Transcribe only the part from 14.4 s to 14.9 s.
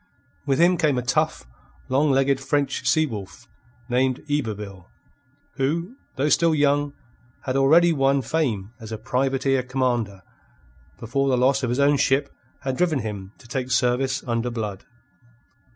Blood.